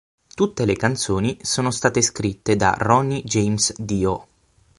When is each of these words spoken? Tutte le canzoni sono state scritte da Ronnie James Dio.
Tutte 0.33 0.65
le 0.65 0.75
canzoni 0.75 1.37
sono 1.43 1.69
state 1.69 2.01
scritte 2.01 2.55
da 2.55 2.73
Ronnie 2.75 3.21
James 3.21 3.77
Dio. 3.79 4.25